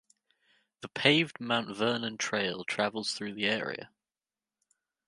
The 0.81 0.87
paved 0.87 1.39
Mount 1.39 1.77
Vernon 1.77 2.17
Trail 2.17 2.63
travels 2.63 3.11
through 3.13 3.35
the 3.35 3.45
area. 3.45 3.91